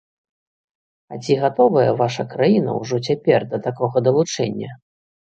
[1.15, 4.71] А ці гатовая ваша краіна ўжо цяпер да такога далучэння?